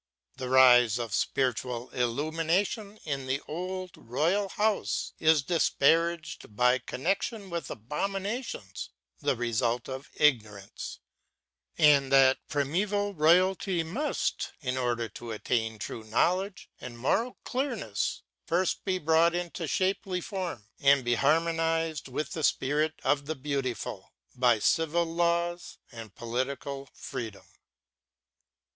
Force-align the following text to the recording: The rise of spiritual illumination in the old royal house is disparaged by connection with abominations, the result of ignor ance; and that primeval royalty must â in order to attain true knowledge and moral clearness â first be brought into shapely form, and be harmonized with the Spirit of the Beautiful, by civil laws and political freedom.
The 0.37 0.49
rise 0.49 0.97
of 0.97 1.13
spiritual 1.13 1.91
illumination 1.91 2.97
in 3.03 3.27
the 3.27 3.39
old 3.47 3.91
royal 3.95 4.49
house 4.49 5.13
is 5.19 5.43
disparaged 5.43 6.55
by 6.55 6.79
connection 6.79 7.51
with 7.51 7.69
abominations, 7.69 8.89
the 9.19 9.35
result 9.35 9.87
of 9.87 10.11
ignor 10.13 10.59
ance; 10.63 10.97
and 11.77 12.11
that 12.11 12.39
primeval 12.47 13.13
royalty 13.13 13.83
must 13.83 14.53
â 14.63 14.69
in 14.69 14.75
order 14.75 15.07
to 15.09 15.29
attain 15.29 15.77
true 15.77 16.03
knowledge 16.03 16.67
and 16.79 16.97
moral 16.97 17.37
clearness 17.43 18.23
â 18.25 18.47
first 18.47 18.83
be 18.83 18.97
brought 18.97 19.35
into 19.35 19.67
shapely 19.67 20.19
form, 20.19 20.67
and 20.79 21.05
be 21.05 21.13
harmonized 21.13 22.07
with 22.07 22.31
the 22.31 22.43
Spirit 22.43 22.95
of 23.03 23.27
the 23.27 23.35
Beautiful, 23.35 24.11
by 24.33 24.57
civil 24.57 25.05
laws 25.05 25.77
and 25.91 26.15
political 26.15 26.89
freedom. 26.91 27.45